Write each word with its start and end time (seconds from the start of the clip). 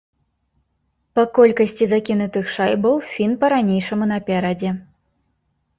Па 1.19 1.25
колькасці 1.39 1.83
закінутых 1.93 2.45
шайбаў 2.57 2.95
фін 3.13 3.31
па-ранейшаму 3.45 4.05
наперадзе. 4.15 4.71